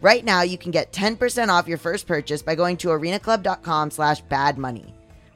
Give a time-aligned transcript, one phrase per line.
[0.00, 4.22] Right now, you can get 10% off your first purchase by going to arenaclub.com slash
[4.24, 4.92] badmoney.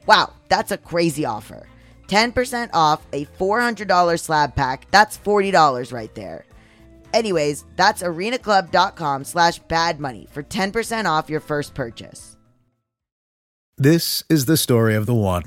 [0.07, 1.67] Wow, that's a crazy offer.
[2.07, 4.87] 10% off a $400 slab pack.
[4.91, 6.45] That's $40 right there.
[7.13, 12.35] Anyways, that's arenaclub.com slash badmoney for 10% off your first purchase.
[13.77, 15.43] This is the story of the one.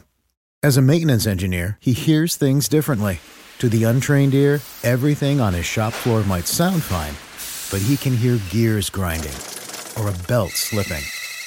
[0.62, 3.20] As a maintenance engineer, he hears things differently.
[3.58, 7.14] To the untrained ear, everything on his shop floor might sound fine,
[7.70, 9.34] but he can hear gears grinding
[9.98, 11.02] or a belt slipping.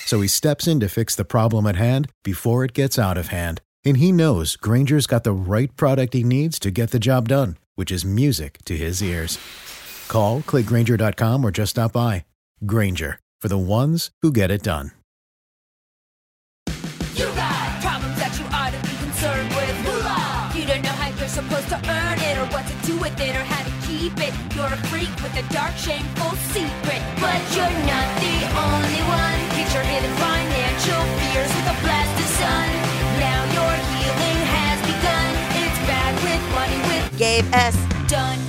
[0.05, 3.27] So he steps in to fix the problem at hand before it gets out of
[3.27, 3.61] hand.
[3.85, 7.57] And he knows Grainger's got the right product he needs to get the job done,
[7.75, 9.39] which is music to his ears.
[10.07, 12.25] Call, clickgrainger.com, or just stop by.
[12.65, 14.91] Grainger, for the ones who get it done.
[17.15, 19.85] You got problems that you ought to be concerned with.
[19.85, 20.51] Moolah!
[20.53, 23.35] You don't know how you're supposed to earn it, or what to do with it,
[23.35, 23.43] or
[24.01, 24.33] keep it.
[24.55, 27.01] You're a freak with a dark, shameful secret.
[27.21, 29.39] But you're not the only one.
[29.53, 32.67] Get your hidden financial fears with a blast of sun.
[33.21, 35.29] Now your healing has begun.
[35.61, 37.77] It's bad with money with Gabe S.
[38.09, 38.39] Dunn.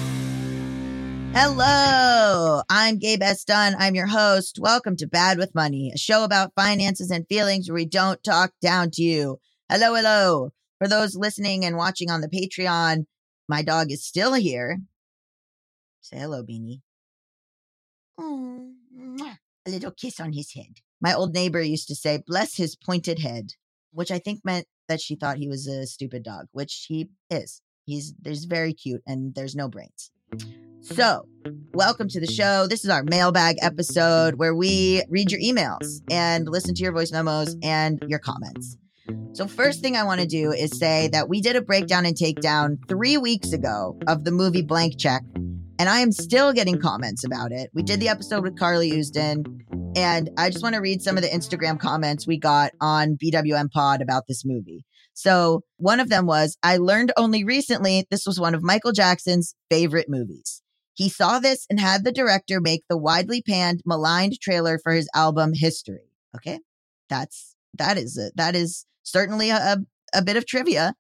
[1.35, 3.45] Hello, I'm Gabe S.
[3.45, 3.75] Dunn.
[3.79, 4.59] I'm your host.
[4.59, 8.53] Welcome to Bad with Money, a show about finances and feelings where we don't talk
[8.63, 9.39] down to you.
[9.69, 10.53] Hello, hello.
[10.79, 13.05] For those listening and watching on the Patreon,
[13.51, 14.81] my dog is still here.
[16.03, 16.81] Say hello, Beanie.
[18.19, 18.73] Oh,
[19.65, 20.81] a little kiss on his head.
[21.01, 23.53] My old neighbor used to say, bless his pointed head,
[23.93, 27.63] which I think meant that she thought he was a stupid dog, which he is.
[27.87, 30.11] He's there's very cute and there's no brains.
[30.81, 31.29] So,
[31.73, 32.67] welcome to the show.
[32.67, 37.13] This is our mailbag episode where we read your emails and listen to your voice
[37.13, 38.77] memos and your comments.
[39.33, 42.17] So, first thing I want to do is say that we did a breakdown and
[42.17, 45.23] takedown three weeks ago of the movie Blank Check,
[45.83, 46.87] and I am still getting mm-hmm.
[46.87, 47.69] comments about it.
[47.75, 49.45] We did the episode with Carly Usdin,
[49.97, 53.69] and I just want to read some of the Instagram comments we got on BWM
[53.73, 54.85] Pod about this movie.
[55.13, 59.57] So, one of them was I learned only recently this was one of Michael Jackson's
[59.71, 60.63] favorite movies.
[60.95, 65.09] He saw this and had the director make the widely panned, maligned trailer for his
[65.17, 66.13] album History.
[66.37, 66.61] Okay.
[67.09, 69.77] That's, that is, a, that is certainly a, a,
[70.15, 70.95] a bit of trivia.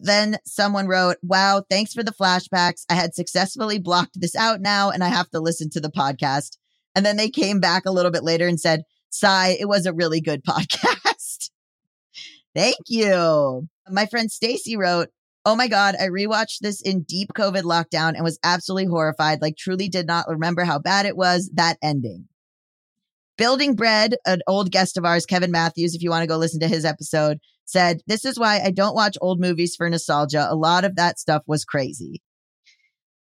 [0.00, 2.84] Then someone wrote, Wow, thanks for the flashbacks.
[2.88, 6.58] I had successfully blocked this out now and I have to listen to the podcast.
[6.94, 9.92] And then they came back a little bit later and said, Sigh, it was a
[9.92, 11.50] really good podcast.
[12.54, 13.68] Thank you.
[13.88, 15.08] My friend Stacy wrote,
[15.44, 19.42] Oh my God, I rewatched this in deep COVID lockdown and was absolutely horrified.
[19.42, 21.50] Like, truly did not remember how bad it was.
[21.54, 22.28] That ending.
[23.36, 26.60] Building Bread, an old guest of ours, Kevin Matthews, if you want to go listen
[26.60, 30.46] to his episode, said, This is why I don't watch old movies for nostalgia.
[30.48, 32.22] A lot of that stuff was crazy.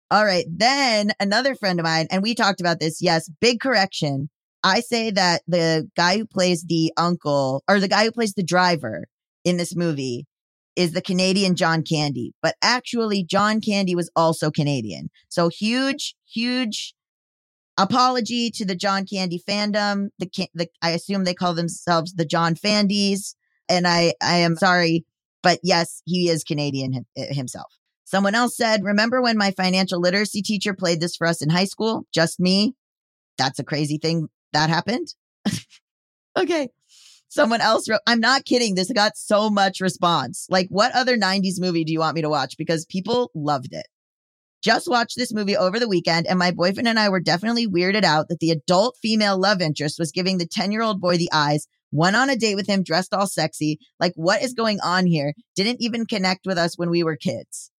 [0.10, 0.46] All right.
[0.50, 3.02] Then another friend of mine, and we talked about this.
[3.02, 4.30] Yes, big correction.
[4.64, 8.44] I say that the guy who plays the uncle or the guy who plays the
[8.44, 9.06] driver
[9.44, 10.28] in this movie
[10.76, 15.10] is the Canadian John Candy, but actually John Candy was also Canadian.
[15.30, 16.94] So huge, huge
[17.82, 20.10] apology to the John Candy fandom.
[20.20, 23.36] The, the I assume they call themselves the John Fandies,
[23.70, 25.06] and I I am sorry,
[25.44, 27.74] but yes, he is Canadian him, himself.
[28.06, 31.66] Someone else said, "Remember when my financial literacy teacher played this for us in high
[31.66, 32.06] school?
[32.14, 32.76] Just me.
[33.38, 35.16] That's a crazy thing that happened."
[36.38, 36.70] okay.
[37.32, 38.76] Someone else wrote, I'm not kidding.
[38.76, 40.48] This got so much response.
[40.50, 42.58] Like, what other 90s movie do you want me to watch?
[42.58, 43.88] Because people loved it.
[44.62, 48.04] Just watched this movie over the weekend, and my boyfriend and I were definitely weirded
[48.04, 51.32] out that the adult female love interest was giving the 10 year old boy the
[51.34, 53.80] eyes, went on a date with him dressed all sexy.
[54.00, 55.34] Like, what is going on here?
[55.56, 57.72] Didn't even connect with us when we were kids.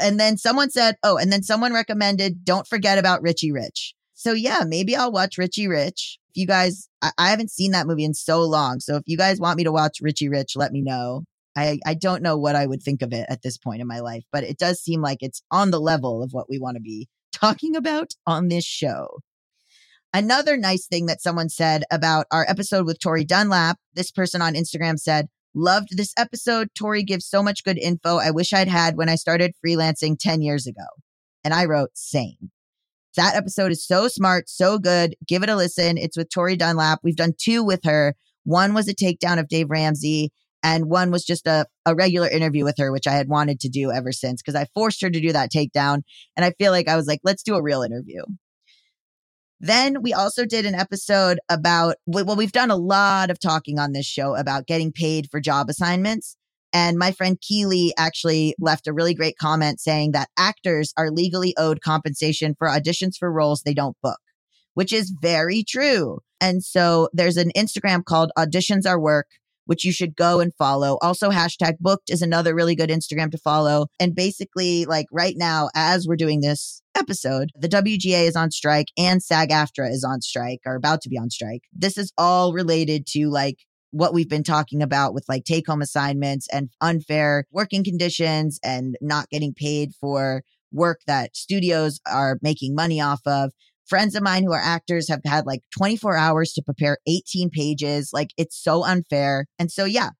[0.00, 3.94] And then someone said, oh, and then someone recommended, don't forget about Richie Rich.
[4.14, 6.18] So yeah, maybe I'll watch Richie Rich.
[6.30, 8.80] If you guys, I, I haven't seen that movie in so long.
[8.80, 11.24] So if you guys want me to watch Richie Rich, let me know.
[11.56, 14.00] I, I don't know what I would think of it at this point in my
[14.00, 16.82] life, but it does seem like it's on the level of what we want to
[16.82, 19.20] be talking about on this show.
[20.14, 24.54] Another nice thing that someone said about our episode with Tori Dunlap, this person on
[24.54, 26.68] Instagram said, Loved this episode.
[26.74, 30.40] Tori gives so much good info I wish I'd had when I started freelancing 10
[30.40, 30.86] years ago.
[31.44, 32.50] And I wrote, same.
[33.16, 35.14] That episode is so smart, so good.
[35.26, 35.98] Give it a listen.
[35.98, 37.00] It's with Tori Dunlap.
[37.02, 38.14] We've done two with her.
[38.44, 42.64] One was a takedown of Dave Ramsey, and one was just a, a regular interview
[42.64, 45.20] with her, which I had wanted to do ever since because I forced her to
[45.20, 46.02] do that takedown.
[46.36, 48.22] And I feel like I was like, let's do a real interview.
[49.60, 53.92] Then we also did an episode about, well, we've done a lot of talking on
[53.92, 56.36] this show about getting paid for job assignments.
[56.72, 61.54] And my friend Keely actually left a really great comment saying that actors are legally
[61.56, 64.18] owed compensation for auditions for roles they don't book,
[64.74, 66.20] which is very true.
[66.40, 69.28] And so there's an Instagram called Auditions Are Work,
[69.72, 70.98] which you should go and follow.
[71.00, 73.86] Also, hashtag booked is another really good Instagram to follow.
[73.98, 78.88] And basically, like right now, as we're doing this episode, the WGA is on strike
[78.98, 81.62] and SAG AFTRA is on strike or about to be on strike.
[81.72, 83.60] This is all related to like
[83.92, 88.96] what we've been talking about with like take home assignments and unfair working conditions and
[89.00, 93.52] not getting paid for work that studios are making money off of.
[93.86, 98.10] Friends of mine who are actors have had like 24 hours to prepare 18 pages.
[98.12, 99.46] Like it's so unfair.
[99.58, 100.10] And so, yeah,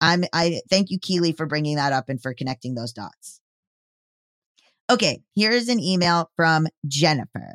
[0.00, 3.40] I'm, I thank you, Keely, for bringing that up and for connecting those dots.
[4.90, 7.54] Okay, here's an email from Jennifer.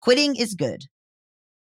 [0.00, 0.84] Quitting is good.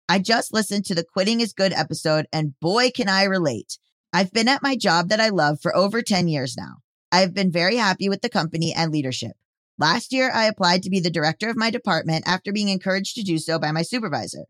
[0.08, 3.78] I just listened to the Quitting is Good episode, and boy, can I relate.
[4.14, 6.78] I've been at my job that I love for over 10 years now.
[7.12, 9.34] I have been very happy with the company and leadership.
[9.80, 13.24] Last year, I applied to be the director of my department after being encouraged to
[13.24, 14.44] do so by my supervisor.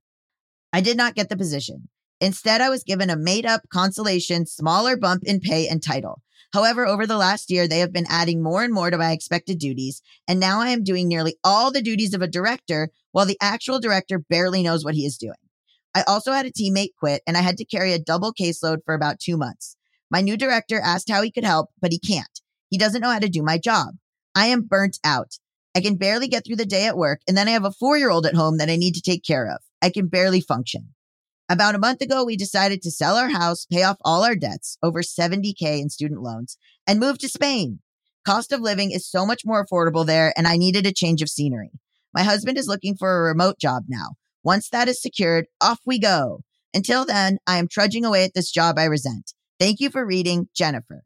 [0.73, 1.87] I did not get the position.
[2.19, 6.23] Instead, I was given a made up consolation, smaller bump in pay and title.
[6.51, 9.59] However, over the last year, they have been adding more and more to my expected
[9.59, 13.37] duties, and now I am doing nearly all the duties of a director while the
[13.39, 15.33] actual director barely knows what he is doing.
[15.93, 18.95] I also had a teammate quit and I had to carry a double caseload for
[18.95, 19.75] about two months.
[20.09, 22.41] My new director asked how he could help, but he can't.
[22.69, 23.95] He doesn't know how to do my job.
[24.39, 25.33] I am burnt out.
[25.75, 27.97] I can barely get through the day at work, and then I have a four
[27.97, 29.57] year old at home that I need to take care of.
[29.81, 30.93] I can barely function.
[31.49, 34.77] About a month ago, we decided to sell our house, pay off all our debts,
[34.81, 36.57] over 70K in student loans,
[36.87, 37.79] and move to Spain.
[38.25, 41.27] Cost of living is so much more affordable there, and I needed a change of
[41.27, 41.71] scenery.
[42.13, 44.11] My husband is looking for a remote job now.
[44.41, 46.43] Once that is secured, off we go.
[46.73, 49.33] Until then, I am trudging away at this job I resent.
[49.59, 51.03] Thank you for reading, Jennifer.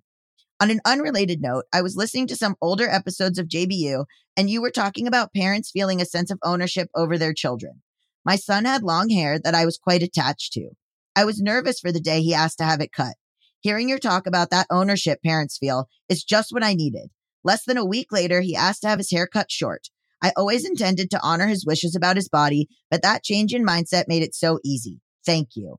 [0.63, 4.05] On an unrelated note, I was listening to some older episodes of JBU,
[4.37, 7.81] and you were talking about parents feeling a sense of ownership over their children.
[8.23, 10.69] My son had long hair that I was quite attached to.
[11.17, 13.15] I was nervous for the day he asked to have it cut.
[13.59, 17.09] Hearing your talk about that ownership parents feel is just what I needed.
[17.43, 19.89] Less than a week later, he asked to have his hair cut short.
[20.21, 24.05] I always intended to honor his wishes about his body, but that change in mindset
[24.07, 25.01] made it so easy.
[25.25, 25.75] Thank you.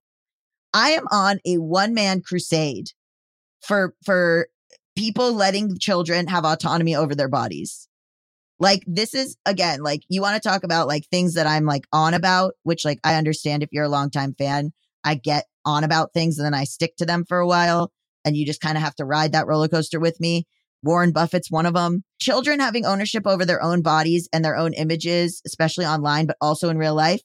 [0.74, 2.88] I am on a one man crusade
[3.62, 4.48] for, for
[4.96, 7.88] people letting children have autonomy over their bodies.
[8.60, 11.86] Like this is again, like you want to talk about like things that I'm like
[11.92, 14.72] on about, which like I understand if you're a longtime fan,
[15.02, 17.90] I get on about things and then I stick to them for a while
[18.24, 20.46] and you just kind of have to ride that roller coaster with me.
[20.82, 22.04] Warren Buffett's one of them.
[22.20, 26.68] Children having ownership over their own bodies and their own images, especially online, but also
[26.68, 27.22] in real life.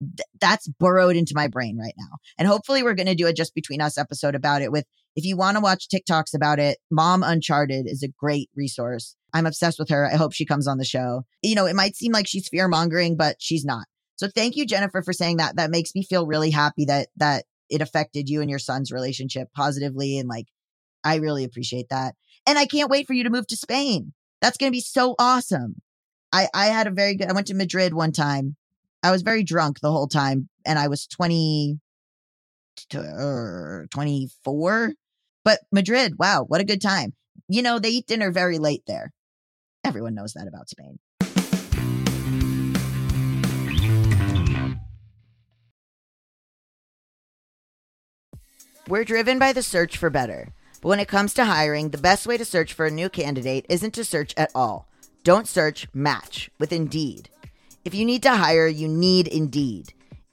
[0.00, 2.18] Th- that's burrowed into my brain right now.
[2.36, 4.84] And hopefully we're going to do a just between us episode about it with
[5.16, 9.16] if you want to watch TikToks about it, Mom Uncharted is a great resource.
[9.32, 10.06] I'm obsessed with her.
[10.06, 11.24] I hope she comes on the show.
[11.42, 13.86] You know, it might seem like she's fear mongering, but she's not.
[14.16, 15.56] So thank you, Jennifer, for saying that.
[15.56, 19.48] That makes me feel really happy that that it affected you and your son's relationship
[19.54, 20.18] positively.
[20.18, 20.46] And like,
[21.02, 22.14] I really appreciate that.
[22.46, 24.12] And I can't wait for you to move to Spain.
[24.40, 25.76] That's going to be so awesome.
[26.32, 28.56] I, I had a very good, I went to Madrid one time.
[29.02, 31.78] I was very drunk the whole time and I was 20,
[32.94, 34.92] uh, 24.
[35.46, 37.14] But Madrid, wow, what a good time.
[37.46, 39.12] You know, they eat dinner very late there.
[39.84, 40.98] Everyone knows that about Spain.
[48.88, 50.48] We're driven by the search for better.
[50.82, 53.66] But when it comes to hiring, the best way to search for a new candidate
[53.68, 54.88] isn't to search at all.
[55.22, 57.30] Don't search, match with Indeed.
[57.84, 59.92] If you need to hire, you need Indeed.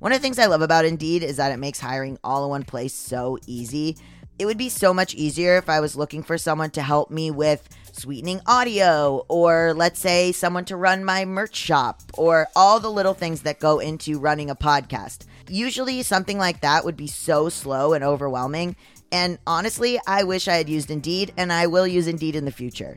[0.00, 2.50] One of the things I love about Indeed is that it makes hiring all in
[2.50, 3.98] one place so easy.
[4.38, 7.30] It would be so much easier if I was looking for someone to help me
[7.30, 12.90] with sweetening audio, or let's say someone to run my merch shop, or all the
[12.90, 15.26] little things that go into running a podcast.
[15.50, 18.76] Usually, something like that would be so slow and overwhelming.
[19.12, 22.52] And honestly, I wish I had used Indeed, and I will use Indeed in the
[22.52, 22.96] future.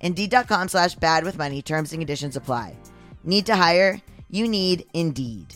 [0.00, 1.62] Indeed.com slash bad with money.
[1.62, 2.76] Terms and conditions apply.
[3.24, 4.00] Need to hire?
[4.30, 5.54] You need Indeed.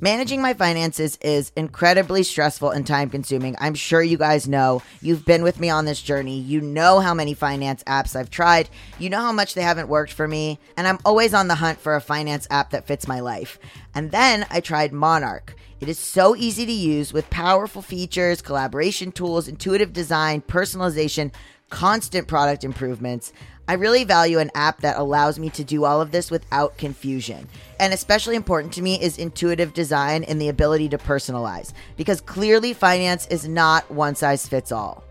[0.00, 3.54] Managing my finances is incredibly stressful and time consuming.
[3.60, 4.82] I'm sure you guys know.
[5.00, 6.40] You've been with me on this journey.
[6.40, 8.68] You know how many finance apps I've tried.
[8.98, 10.58] You know how much they haven't worked for me.
[10.76, 13.60] And I'm always on the hunt for a finance app that fits my life.
[13.94, 15.54] And then I tried Monarch.
[15.80, 21.32] It is so easy to use with powerful features, collaboration tools, intuitive design, personalization,
[21.70, 23.32] constant product improvements.
[23.66, 27.48] I really value an app that allows me to do all of this without confusion.
[27.80, 32.74] And especially important to me is intuitive design and the ability to personalize, because clearly
[32.74, 35.02] finance is not one size fits all.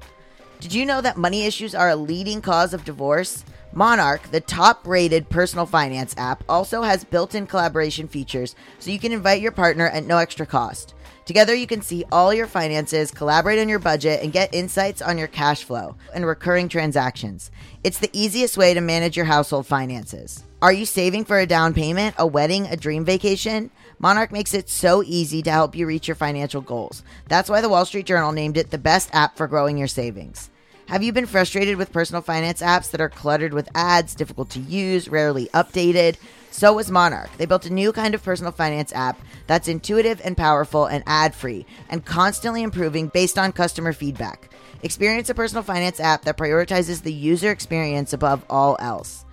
[0.59, 3.43] Did you know that money issues are a leading cause of divorce?
[3.73, 8.99] Monarch, the top rated personal finance app, also has built in collaboration features so you
[8.99, 10.93] can invite your partner at no extra cost.
[11.25, 15.17] Together, you can see all your finances, collaborate on your budget, and get insights on
[15.17, 17.49] your cash flow and recurring transactions.
[17.83, 20.43] It's the easiest way to manage your household finances.
[20.61, 23.71] Are you saving for a down payment, a wedding, a dream vacation?
[23.99, 27.03] Monarch makes it so easy to help you reach your financial goals.
[27.29, 30.49] That's why the Wall Street Journal named it the best app for growing your savings.
[30.87, 34.59] Have you been frustrated with personal finance apps that are cluttered with ads, difficult to
[34.59, 36.17] use, rarely updated?
[36.51, 37.35] So was Monarch.
[37.37, 41.33] They built a new kind of personal finance app that's intuitive and powerful and ad
[41.33, 44.49] free and constantly improving based on customer feedback.
[44.83, 49.25] Experience a personal finance app that prioritizes the user experience above all else.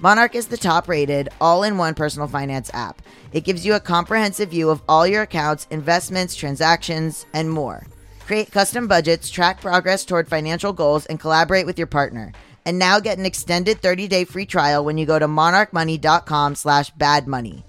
[0.00, 3.02] Monarch is the top rated, all in one personal finance app.
[3.32, 7.84] It gives you a comprehensive view of all your accounts, investments, transactions, and more.
[8.28, 12.32] Create custom budgets, track progress toward financial goals, and collaborate with your partner
[12.68, 17.62] and now get an extended 30-day free trial when you go to monarchmoney.com slash badmoney.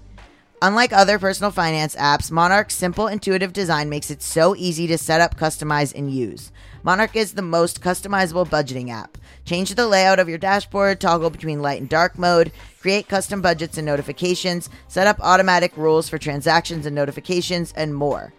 [0.60, 5.22] Unlike other personal finance apps, Monarch's simple, intuitive design makes it so easy to set
[5.22, 6.52] up, customize, and use.
[6.82, 9.16] Monarch is the most customizable budgeting app.
[9.46, 13.78] Change the layout of your dashboard, toggle between light and dark mode, create custom budgets
[13.78, 18.34] and notifications, set up automatic rules for transactions and notifications, and more.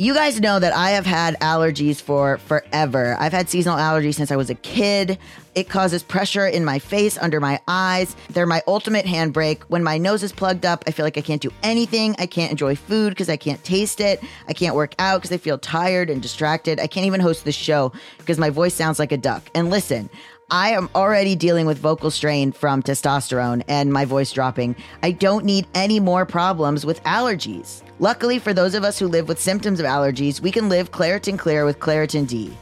[0.00, 3.16] You guys know that I have had allergies for forever.
[3.18, 5.18] I've had seasonal allergies since I was a kid.
[5.56, 8.14] It causes pressure in my face, under my eyes.
[8.30, 9.64] They're my ultimate handbrake.
[9.64, 12.14] When my nose is plugged up, I feel like I can't do anything.
[12.20, 14.22] I can't enjoy food because I can't taste it.
[14.46, 16.78] I can't work out because I feel tired and distracted.
[16.78, 19.50] I can't even host the show because my voice sounds like a duck.
[19.56, 20.08] And listen,
[20.48, 24.76] I am already dealing with vocal strain from testosterone and my voice dropping.
[25.02, 27.82] I don't need any more problems with allergies.
[28.00, 31.36] Luckily, for those of us who live with symptoms of allergies, we can live Claritin
[31.36, 32.56] Clear with Claritin D.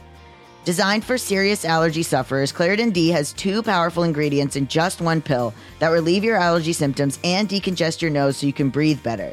[0.65, 5.53] Designed for serious allergy sufferers, Claritin D has two powerful ingredients in just one pill
[5.77, 9.31] that relieve your allergy symptoms and decongest your nose so you can breathe better.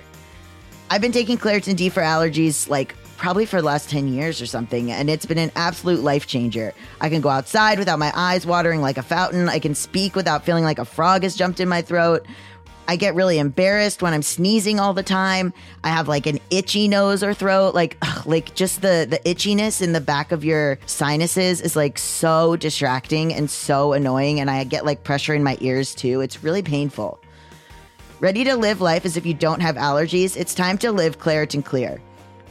[0.90, 4.46] I've been taking Claritin D for allergies like probably for the last 10 years or
[4.46, 4.92] something.
[4.92, 6.74] And it's been an absolute life changer.
[7.00, 9.48] I can go outside without my eyes watering like a fountain.
[9.48, 12.26] I can speak without feeling like a frog has jumped in my throat.
[12.86, 15.52] I get really embarrassed when I'm sneezing all the time.
[15.82, 17.74] I have like an itchy nose or throat.
[17.74, 21.98] Like, ugh, like just the the itchiness in the back of your sinuses is like
[21.98, 24.40] so distracting and so annoying.
[24.40, 26.20] And I get like pressure in my ears too.
[26.20, 27.18] It's really painful.
[28.20, 30.36] Ready to live life as if you don't have allergies?
[30.36, 32.00] It's time to live Claritin Clear.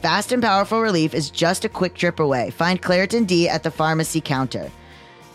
[0.02, 2.50] Fast and powerful relief is just a quick trip away.
[2.50, 4.70] Find Claritin D at the pharmacy counter.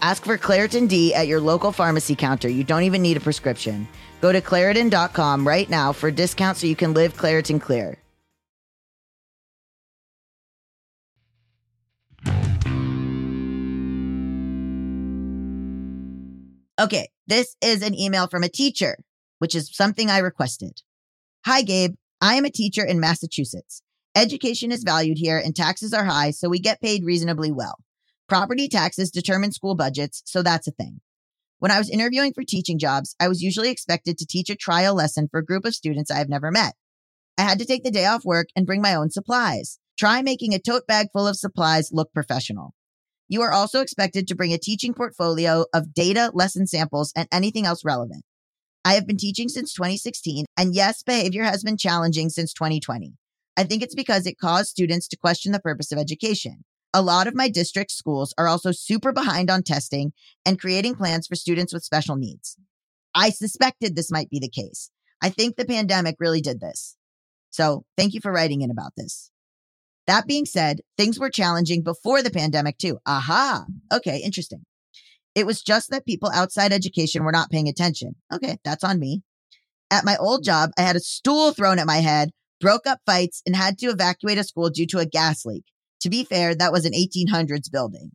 [0.02, 2.48] Ask for Claritin D at your local pharmacy counter.
[2.48, 3.88] You don't even need a prescription.
[4.22, 7.98] Go to Claritin.com right now for a discount so you can live Claritin Clear.
[16.80, 18.98] Okay, this is an email from a teacher,
[19.40, 20.82] which is something I requested.
[21.46, 21.96] Hi, Gabe.
[22.22, 23.82] I am a teacher in Massachusetts.
[24.16, 27.76] Education is valued here and taxes are high, so we get paid reasonably well.
[28.30, 31.02] Property taxes determine school budgets, so that's a thing.
[31.60, 34.96] When I was interviewing for teaching jobs, I was usually expected to teach a trial
[34.96, 36.74] lesson for a group of students I have never met.
[37.38, 39.78] I had to take the day off work and bring my own supplies.
[39.98, 42.74] Try making a tote bag full of supplies look professional.
[43.28, 47.66] You are also expected to bring a teaching portfolio of data, lesson samples, and anything
[47.66, 48.24] else relevant.
[48.86, 53.16] I have been teaching since 2016, and yes, behavior has been challenging since 2020.
[53.58, 56.64] I think it's because it caused students to question the purpose of education.
[56.94, 60.12] A lot of my district schools are also super behind on testing
[60.46, 62.58] and creating plans for students with special needs.
[63.14, 64.90] I suspected this might be the case.
[65.22, 66.96] I think the pandemic really did this.
[67.52, 69.30] So thank you for writing in about this.
[70.08, 72.98] That being said, things were challenging before the pandemic too.
[73.06, 73.66] Aha.
[73.94, 74.66] Okay, interesting.
[75.36, 78.16] It was just that people outside education were not paying attention.
[78.34, 79.22] Okay, that's on me.
[79.92, 83.44] At my old job, I had a stool thrown at my head, broke up fights,
[83.46, 85.66] and had to evacuate a school due to a gas leak.
[86.02, 88.12] To be fair, that was an 1800s building.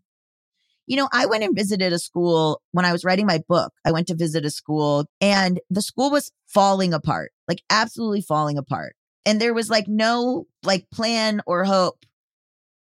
[0.86, 3.72] You know, I went and visited a school when I was writing my book.
[3.86, 8.58] I went to visit a school and the school was falling apart, like absolutely falling
[8.58, 8.94] apart.
[9.24, 12.04] And there was like no like plan or hope.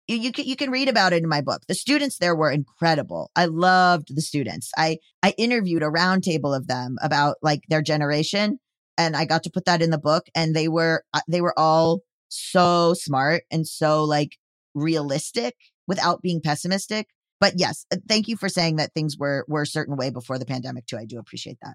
[0.08, 1.62] You, you can you can read about it in my book.
[1.68, 3.30] The students there were incredible.
[3.36, 4.72] I loved the students.
[4.76, 8.58] I I interviewed a roundtable of them about like their generation
[8.98, 11.56] and I got to put that in the book and they were uh, they were
[11.58, 14.36] all so smart and so like
[14.74, 15.56] realistic
[15.86, 17.08] without being pessimistic.
[17.40, 20.38] But yes, uh, thank you for saying that things were were a certain way before
[20.38, 20.96] the pandemic too.
[20.96, 21.74] I do appreciate that.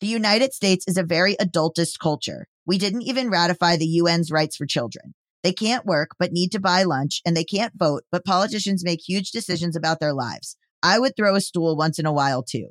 [0.00, 2.46] The United States is a very adultist culture.
[2.66, 5.14] We didn't even ratify the UN's rights for children.
[5.42, 9.00] They can't work, but need to buy lunch, and they can't vote, but politicians make
[9.06, 10.56] huge decisions about their lives.
[10.82, 12.68] I would throw a stool once in a while too.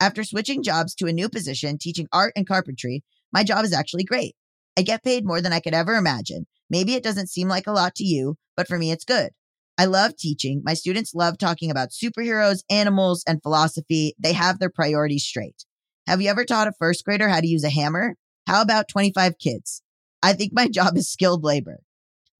[0.00, 4.04] After switching jobs to a new position, teaching art and carpentry, my job is actually
[4.04, 4.36] great.
[4.76, 6.46] I get paid more than I could ever imagine.
[6.70, 9.30] Maybe it doesn't seem like a lot to you, but for me, it's good.
[9.78, 10.62] I love teaching.
[10.64, 14.14] My students love talking about superheroes, animals, and philosophy.
[14.18, 15.64] They have their priorities straight.
[16.08, 18.16] Have you ever taught a first grader how to use a hammer?
[18.46, 19.82] How about 25 kids?
[20.22, 21.78] I think my job is skilled labor.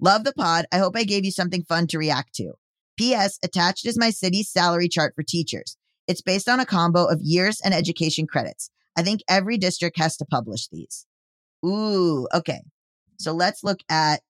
[0.01, 0.67] Love the pod.
[0.73, 2.53] I hope I gave you something fun to react to.
[2.97, 3.39] P.S.
[3.45, 5.77] Attached is my city's salary chart for teachers.
[6.09, 8.71] It's based on a combo of years and education credits.
[8.97, 11.07] I think every district has to publish these.
[11.65, 12.63] Ooh, okay.
[13.19, 14.23] So let's look at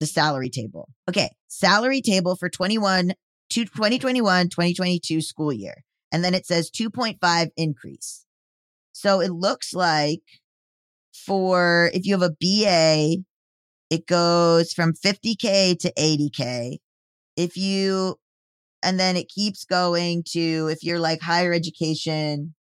[0.00, 0.88] the salary table.
[1.08, 3.14] Okay, salary table for 21
[3.50, 5.84] to 2021 2022 school year.
[6.12, 8.24] And then it says 2.5 increase.
[8.92, 10.22] So it looks like
[11.12, 13.24] for if you have a BA,
[13.90, 16.78] it goes from 50K to 80K.
[17.36, 18.16] If you,
[18.82, 22.54] and then it keeps going to if you're like higher education,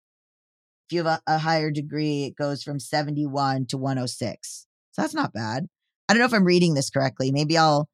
[0.89, 4.67] if you have a, a higher degree, it goes from 71 to 106.
[5.01, 5.67] That's not bad.
[6.09, 7.33] I don't know if I'm reading this correctly.
[7.33, 7.89] Maybe I'll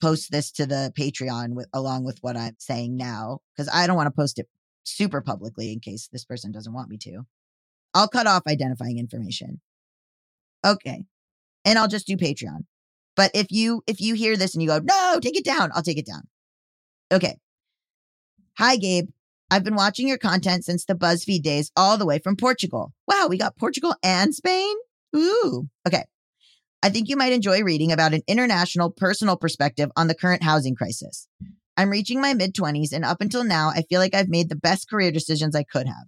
[0.00, 3.94] post this to the Patreon with along with what I'm saying now because I don't
[3.94, 4.48] want to post it
[4.82, 7.22] super publicly in case this person doesn't want me to.
[7.94, 9.60] I'll cut off identifying information.
[10.66, 11.04] Okay.
[11.64, 12.64] And I'll just do Patreon.
[13.14, 15.82] But if you if you hear this and you go, "No, take it down." I'll
[15.82, 16.22] take it down.
[17.12, 17.36] Okay.
[18.58, 19.10] Hi Gabe.
[19.48, 22.92] I've been watching your content since the BuzzFeed days all the way from Portugal.
[23.06, 24.74] Wow, we got Portugal and Spain?
[25.14, 25.68] Ooh.
[25.86, 26.04] Okay.
[26.84, 30.74] I think you might enjoy reading about an international personal perspective on the current housing
[30.74, 31.28] crisis.
[31.76, 34.56] I'm reaching my mid 20s, and up until now, I feel like I've made the
[34.56, 36.06] best career decisions I could have.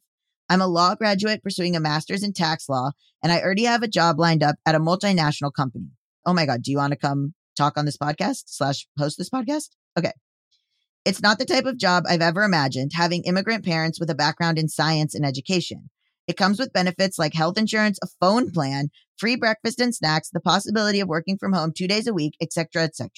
[0.48, 2.90] I'm a law graduate pursuing a master's in tax law,
[3.22, 5.90] and I already have a job lined up at a multinational company.
[6.26, 9.30] Oh my God, do you want to come talk on this podcast slash host this
[9.30, 9.70] podcast?
[9.96, 10.12] Okay.
[11.04, 14.58] It's not the type of job I've ever imagined, having immigrant parents with a background
[14.58, 15.90] in science and education.
[16.26, 20.40] It comes with benefits like health insurance, a phone plan, free breakfast and snacks, the
[20.40, 23.10] possibility of working from home two days a week, etc., etc.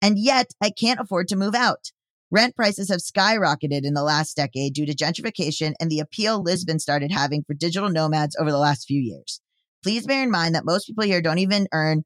[0.00, 1.92] And yet I can't afford to move out.
[2.30, 6.78] Rent prices have skyrocketed in the last decade due to gentrification and the appeal Lisbon
[6.78, 9.42] started having for digital nomads over the last few years.
[9.82, 12.04] Please bear in mind that most people here don't even earn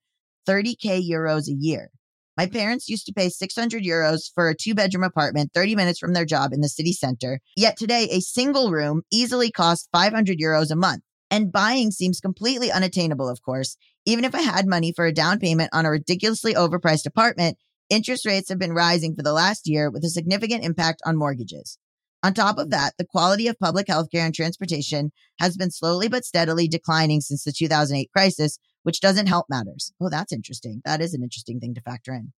[0.49, 1.91] 30k euros a year.
[2.37, 6.12] My parents used to pay 600 euros for a two bedroom apartment 30 minutes from
[6.12, 7.40] their job in the city center.
[7.57, 11.03] Yet today, a single room easily costs 500 euros a month.
[11.31, 13.77] And buying seems completely unattainable, of course.
[14.05, 17.57] Even if I had money for a down payment on a ridiculously overpriced apartment,
[17.88, 21.79] interest rates have been rising for the last year with a significant impact on mortgages.
[22.22, 26.25] On top of that, the quality of public healthcare and transportation has been slowly but
[26.25, 29.92] steadily declining since the 2008 crisis, which doesn't help matters.
[30.01, 30.81] Oh, that's interesting.
[30.85, 32.33] That is an interesting thing to factor in.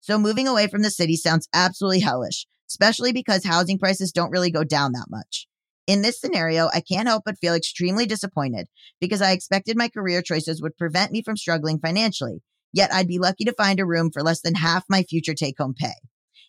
[0.00, 4.50] So moving away from the city sounds absolutely hellish, especially because housing prices don't really
[4.50, 5.46] go down that much.
[5.86, 8.66] In this scenario, I can't help but feel extremely disappointed
[9.00, 12.42] because I expected my career choices would prevent me from struggling financially.
[12.72, 15.58] Yet I'd be lucky to find a room for less than half my future take
[15.58, 15.94] home pay.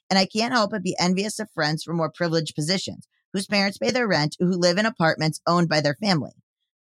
[0.10, 3.78] And I can't help but be envious of friends from more privileged positions whose parents
[3.78, 6.32] pay their rent, or who live in apartments owned by their family.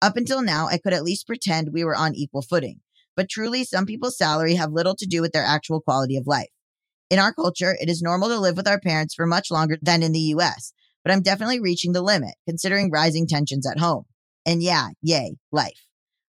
[0.01, 2.79] Up until now, I could at least pretend we were on equal footing.
[3.15, 6.49] But truly, some people's salary have little to do with their actual quality of life.
[7.09, 10.03] In our culture, it is normal to live with our parents for much longer than
[10.03, 14.05] in the US, but I'm definitely reaching the limit considering rising tensions at home.
[14.45, 15.85] And yeah, yay, life.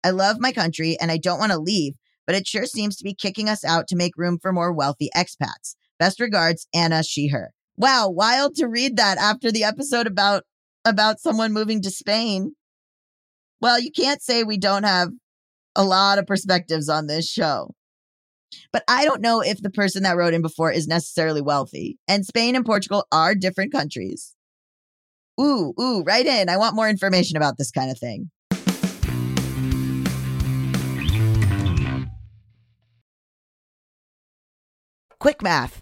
[0.03, 1.93] I love my country and I don't want to leave,
[2.27, 5.09] but it sure seems to be kicking us out to make room for more wealthy
[5.15, 5.75] expats.
[5.97, 7.47] Best regards, Anna Sheher.
[7.77, 10.43] Wow, wild to read that after the episode about
[10.83, 12.53] about someone moving to Spain.
[13.61, 15.09] Well, you can't say we don't have
[15.75, 17.73] a lot of perspectives on this show.
[18.71, 21.97] But I don't know if the person that wrote in before is necessarily wealthy.
[22.07, 24.35] And Spain and Portugal are different countries.
[25.39, 26.47] Ooh, ooh, write in.
[26.47, 28.31] I want more information about this kind of thing.
[35.19, 35.81] Quick math.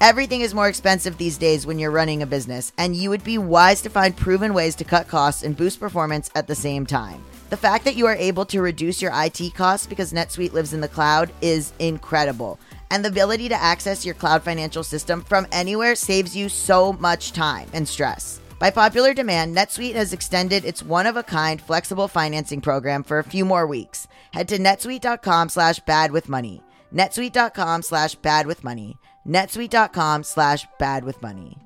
[0.00, 3.36] Everything is more expensive these days when you're running a business, and you would be
[3.36, 7.22] wise to find proven ways to cut costs and boost performance at the same time.
[7.50, 10.80] The fact that you are able to reduce your IT costs because NetSuite lives in
[10.80, 12.58] the cloud is incredible.
[12.90, 17.32] And the ability to access your cloud financial system from anywhere saves you so much
[17.32, 18.40] time and stress.
[18.58, 23.66] By popular demand, NetSuite has extended its one-of-a-kind flexible financing program for a few more
[23.66, 24.08] weeks.
[24.32, 26.62] Head to netsuite.com slash bad with money.
[26.90, 28.96] netsuite.com slash bad with money.
[29.26, 31.58] netsuite.com slash bad with money.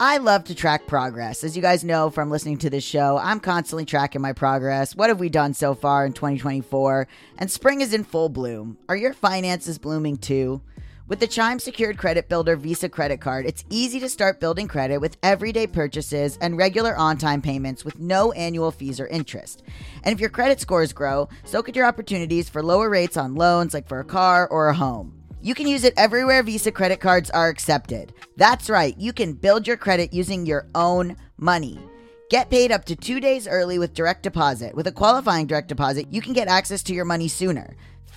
[0.00, 1.42] I love to track progress.
[1.42, 4.94] As you guys know from listening to this show, I'm constantly tracking my progress.
[4.94, 7.08] What have we done so far in 2024?
[7.38, 8.78] And spring is in full bloom.
[8.88, 10.62] Are your finances blooming too?
[11.08, 14.98] With the Chime Secured Credit Builder Visa credit card, it's easy to start building credit
[14.98, 19.64] with everyday purchases and regular on time payments with no annual fees or interest.
[20.04, 23.74] And if your credit scores grow, so could your opportunities for lower rates on loans
[23.74, 25.17] like for a car or a home.
[25.40, 28.12] You can use it everywhere Visa credit cards are accepted.
[28.36, 31.78] That's right, you can build your credit using your own money.
[32.28, 34.74] Get paid up to two days early with direct deposit.
[34.74, 37.76] With a qualifying direct deposit, you can get access to your money sooner.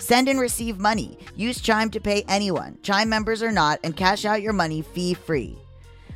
[0.00, 1.18] Send and receive money.
[1.36, 5.14] Use Chime to pay anyone, Chime members or not, and cash out your money fee
[5.14, 5.56] free.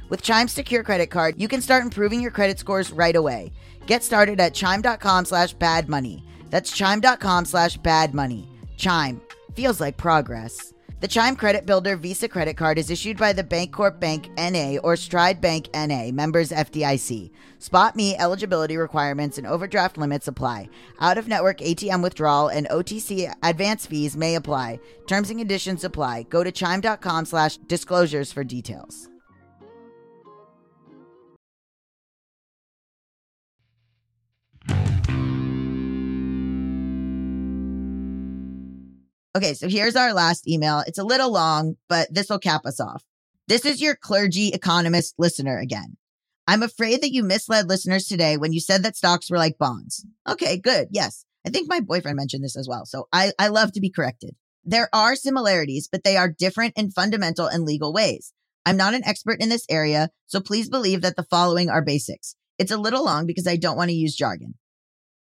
[0.09, 3.53] With Chime's secure credit card, you can start improving your credit scores right away.
[3.87, 6.25] Get started at chime.com slash bad money.
[6.51, 8.49] That's chime.com slash bad money.
[8.77, 9.20] Chime
[9.55, 10.73] feels like progress.
[11.04, 14.96] The Chime Credit Builder Visa credit card is issued by the Bancorp Bank NA or
[14.96, 17.30] Stride Bank NA, members FDIC.
[17.58, 20.70] Spot Me eligibility requirements and overdraft limits apply.
[21.00, 24.80] Out of network ATM withdrawal and OTC advance fees may apply.
[25.06, 26.22] Terms and conditions apply.
[26.30, 29.10] Go to chime.com slash disclosures for details.
[39.37, 40.85] Okay, so here's our last email.
[40.87, 43.03] It's a little long, but this will cap us off.
[43.49, 45.97] This is your clergy economist listener again.
[46.47, 50.07] I'm afraid that you misled listeners today when you said that stocks were like bonds.
[50.29, 50.88] Okay, good.
[50.92, 51.25] Yes.
[51.44, 52.87] I think my boyfriend mentioned this as well.
[52.87, 54.37] So I, I love to be corrected.
[54.64, 58.33] There are similarities, but they are different in fundamental and legal ways.
[58.64, 62.37] I'm not an expert in this area, so please believe that the following are basics.
[62.59, 64.55] It's a little long because I don't want to use jargon.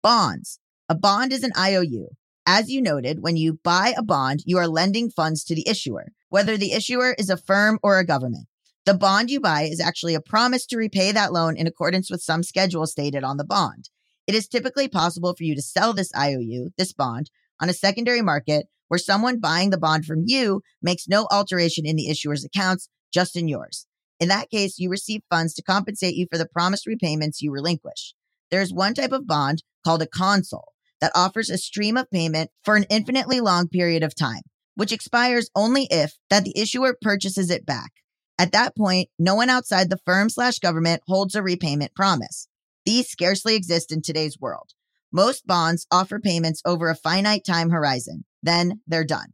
[0.02, 0.58] Bonds.
[0.88, 2.08] A bond is an IOU.
[2.46, 6.12] As you noted, when you buy a bond, you are lending funds to the issuer,
[6.30, 8.46] whether the issuer is a firm or a government.
[8.86, 12.22] The bond you buy is actually a promise to repay that loan in accordance with
[12.22, 13.90] some schedule stated on the bond.
[14.26, 18.22] It is typically possible for you to sell this IOU, this bond, on a secondary
[18.22, 22.88] market where someone buying the bond from you makes no alteration in the issuer's accounts,
[23.12, 23.86] just in yours.
[24.18, 28.14] In that case, you receive funds to compensate you for the promised repayments you relinquish.
[28.50, 30.69] There is one type of bond called a consol
[31.00, 34.42] that offers a stream of payment for an infinitely long period of time,
[34.74, 37.92] which expires only if that the issuer purchases it back.
[38.38, 42.48] At that point, no one outside the firm slash government holds a repayment promise.
[42.86, 44.70] These scarcely exist in today's world.
[45.12, 48.24] Most bonds offer payments over a finite time horizon.
[48.42, 49.32] Then they're done.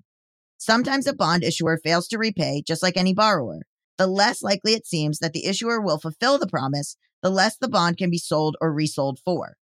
[0.59, 3.61] Sometimes a bond issuer fails to repay, just like any borrower.
[3.99, 7.69] The less likely it seems that the issuer will fulfill the promise, the less the
[7.69, 9.57] bond can be sold or resold for.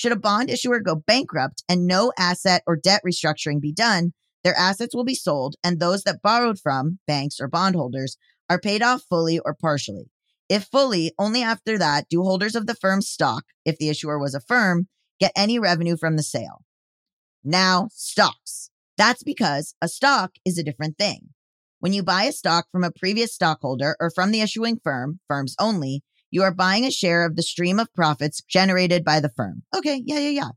[0.00, 4.56] Should a bond issuer go bankrupt and no asset or debt restructuring be done, their
[4.56, 8.16] assets will be sold and those that borrowed from banks or bondholders
[8.48, 10.10] are paid off fully or partially.
[10.48, 14.34] If fully, only after that do holders of the firm's stock, if the issuer was
[14.34, 14.88] a firm,
[15.20, 16.64] get any revenue from the sale.
[17.44, 18.70] Now, stocks.
[18.96, 21.34] That's because a stock is a different thing.
[21.78, 25.54] When you buy a stock from a previous stockholder or from the issuing firm, firms
[25.58, 29.62] only, you are buying a share of the stream of profits generated by the firm.
[29.76, 30.50] Okay, yeah, yeah, yeah.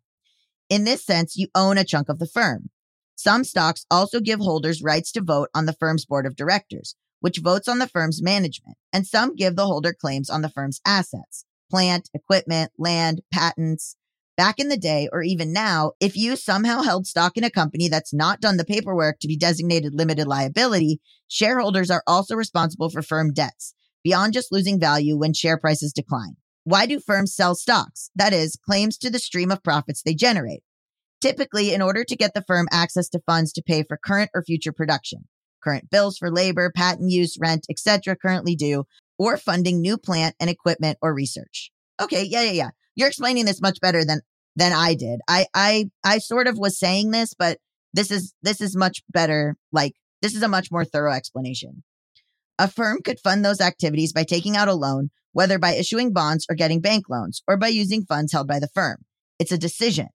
[0.69, 2.69] In this sense, you own a chunk of the firm.
[3.15, 7.39] Some stocks also give holders rights to vote on the firm's board of directors, which
[7.39, 11.45] votes on the firm's management, and some give the holder claims on the firm's assets,
[11.69, 13.95] plant, equipment, land, patents.
[14.35, 17.87] Back in the day, or even now, if you somehow held stock in a company
[17.87, 23.03] that's not done the paperwork to be designated limited liability, shareholders are also responsible for
[23.03, 26.35] firm debts, beyond just losing value when share prices decline.
[26.63, 28.09] Why do firms sell stocks?
[28.15, 30.63] That is, claims to the stream of profits they generate.
[31.19, 34.43] Typically, in order to get the firm access to funds to pay for current or
[34.43, 35.27] future production,
[35.63, 38.15] current bills for labor, patent use, rent, etc.
[38.15, 38.85] currently due,
[39.17, 41.71] or funding new plant and equipment or research.
[42.01, 42.69] Okay, yeah, yeah, yeah.
[42.95, 44.21] You're explaining this much better than
[44.55, 45.21] than I did.
[45.27, 47.57] I I I sort of was saying this, but
[47.93, 49.55] this is this is much better.
[49.71, 51.83] Like this is a much more thorough explanation.
[52.59, 56.45] A firm could fund those activities by taking out a loan, whether by issuing bonds
[56.49, 59.05] or getting bank loans, or by using funds held by the firm.
[59.39, 60.09] It's a decision.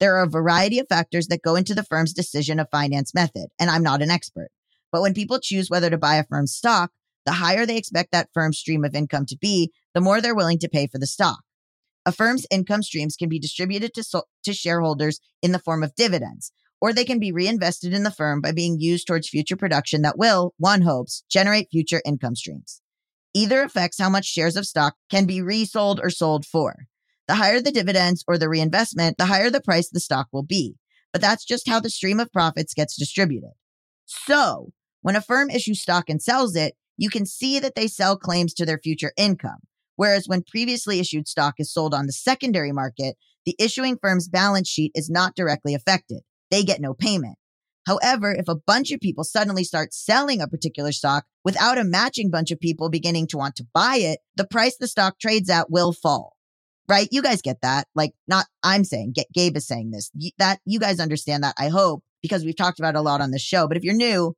[0.00, 3.48] There are a variety of factors that go into the firm's decision of finance method,
[3.60, 4.48] and I'm not an expert.
[4.90, 6.90] But when people choose whether to buy a firm's stock,
[7.26, 10.58] the higher they expect that firm's stream of income to be, the more they're willing
[10.60, 11.42] to pay for the stock.
[12.04, 15.94] A firm's income streams can be distributed to, so- to shareholders in the form of
[15.94, 20.02] dividends, or they can be reinvested in the firm by being used towards future production
[20.02, 22.82] that will, one hopes, generate future income streams.
[23.34, 26.74] Either affects how much shares of stock can be resold or sold for.
[27.28, 30.74] The higher the dividends or the reinvestment, the higher the price the stock will be.
[31.12, 33.52] But that's just how the stream of profits gets distributed.
[34.04, 38.16] So, when a firm issues stock and sells it, you can see that they sell
[38.16, 39.60] claims to their future income.
[39.94, 43.16] Whereas when previously issued stock is sold on the secondary market,
[43.46, 47.36] the issuing firm's balance sheet is not directly affected they get no payment.
[47.86, 52.30] However, if a bunch of people suddenly start selling a particular stock without a matching
[52.30, 55.70] bunch of people beginning to want to buy it, the price the stock trades at
[55.70, 56.36] will fall.
[56.88, 57.08] Right?
[57.10, 57.88] You guys get that.
[57.94, 60.12] Like not I'm saying, get Gabe is saying this.
[60.38, 63.38] That you guys understand that, I hope, because we've talked about a lot on the
[63.38, 63.66] show.
[63.66, 64.34] But if you're new,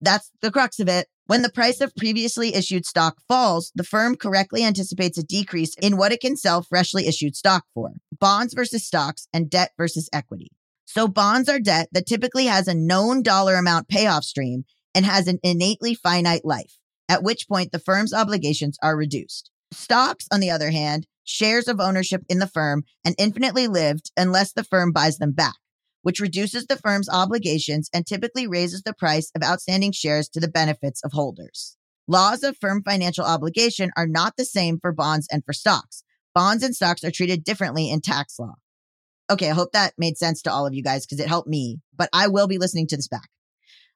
[0.00, 1.06] that's the crux of it.
[1.26, 5.96] When the price of previously issued stock falls, the firm correctly anticipates a decrease in
[5.96, 7.92] what it can sell freshly issued stock for.
[8.18, 10.50] Bonds versus stocks and debt versus equity.
[10.94, 15.26] So bonds are debt that typically has a known dollar amount payoff stream and has
[15.26, 16.76] an innately finite life,
[17.08, 19.50] at which point the firm's obligations are reduced.
[19.72, 24.52] Stocks, on the other hand, shares of ownership in the firm and infinitely lived unless
[24.52, 25.54] the firm buys them back,
[26.02, 30.46] which reduces the firm's obligations and typically raises the price of outstanding shares to the
[30.46, 31.78] benefits of holders.
[32.06, 36.04] Laws of firm financial obligation are not the same for bonds and for stocks.
[36.34, 38.56] Bonds and stocks are treated differently in tax law.
[39.30, 41.78] Okay, I hope that made sense to all of you guys because it helped me,
[41.96, 43.28] but I will be listening to this back.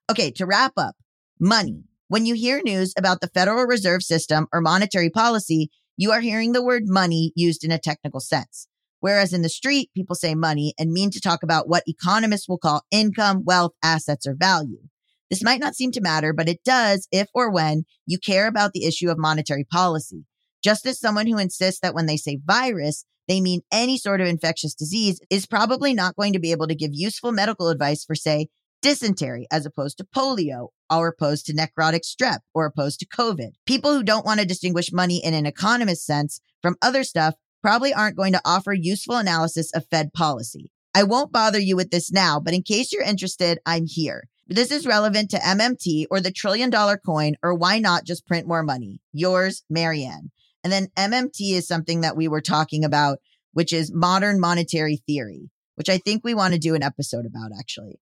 [0.09, 0.95] Okay, to wrap up,
[1.39, 1.83] money.
[2.07, 6.53] When you hear news about the Federal Reserve System or monetary policy, you are hearing
[6.53, 8.67] the word money used in a technical sense.
[8.99, 12.57] Whereas in the street, people say money and mean to talk about what economists will
[12.57, 14.79] call income, wealth, assets, or value.
[15.29, 18.71] This might not seem to matter, but it does if or when you care about
[18.71, 20.23] the issue of monetary policy.
[20.67, 24.27] Just as someone who insists that when they say virus, they mean any sort of
[24.27, 28.15] infectious disease is probably not going to be able to give useful medical advice for,
[28.15, 28.49] say,
[28.81, 33.51] dysentery as opposed to polio or opposed to necrotic strep or opposed to COVID.
[33.65, 37.93] People who don't want to distinguish money in an economist sense from other stuff probably
[37.93, 40.69] aren't going to offer useful analysis of Fed policy.
[40.93, 44.27] I won't bother you with this now, but in case you're interested, I'm here.
[44.47, 48.45] This is relevant to MMT or the trillion dollar coin, or why not just print
[48.45, 48.99] more money?
[49.13, 50.31] Yours, Marianne.
[50.63, 53.19] And then MMT is something that we were talking about,
[53.53, 57.51] which is modern monetary theory, which I think we want to do an episode about
[57.57, 57.99] actually.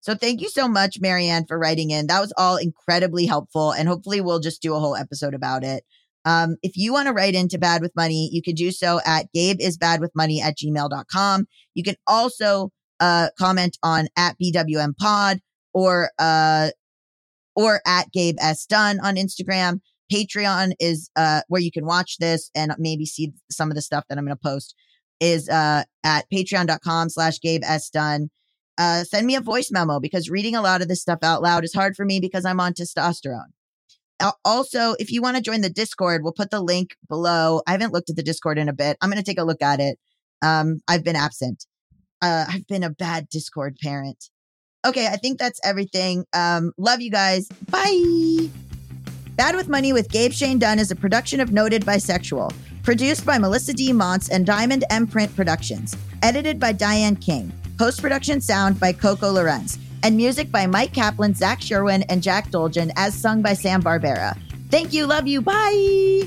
[0.00, 2.06] So thank you so much, Marianne, for writing in.
[2.06, 3.72] That was all incredibly helpful.
[3.72, 5.84] And hopefully we'll just do a whole episode about it.
[6.24, 9.26] Um, if you want to write into Bad with Money, you can do so at
[9.34, 11.46] gabeisbadwithmoney at gmail.com.
[11.74, 12.70] You can also
[13.00, 15.40] uh, comment on at BWM pod
[15.72, 16.70] or uh,
[17.54, 18.66] or at Gabe S.
[18.66, 19.80] Dunn on Instagram.
[20.12, 24.04] Patreon is uh, where you can watch this and maybe see some of the stuff
[24.08, 24.74] that I'm going to post
[25.20, 27.90] is uh, at patreon.com slash Gabe S.
[27.90, 28.30] Dunn
[28.78, 31.64] uh, send me a voice memo because reading a lot of this stuff out loud
[31.64, 33.52] is hard for me because I'm on testosterone.
[34.44, 37.60] Also, if you want to join the Discord, we'll put the link below.
[37.66, 38.96] I haven't looked at the Discord in a bit.
[39.00, 39.98] I'm going to take a look at it.
[40.40, 41.66] Um, I've been absent.
[42.22, 44.30] Uh, I've been a bad Discord parent.
[44.86, 46.24] Okay, I think that's everything.
[46.32, 47.48] Um, love you guys.
[47.70, 48.48] Bye.
[49.36, 53.36] Bad with Money with Gabe Shane Dunn is a production of Noted Bisexual, produced by
[53.36, 53.92] Melisa D.
[53.92, 57.52] Monts and Diamond MPrint Productions, edited by Diane Kang.
[57.76, 62.50] Post production sound by Coco Llorens, and music by Mike Kaplan, Zach Sherwin, and Jack
[62.50, 64.38] Dolgen, as sung by Sam Barbera.
[64.70, 66.26] Thank you, love you, bye.